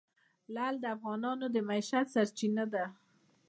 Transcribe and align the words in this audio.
لعل 0.53 0.75
د 0.79 0.85
افغانانو 0.95 1.45
د 1.51 1.57
معیشت 1.67 2.05
سرچینه 2.13 2.63
ده. 2.73 2.85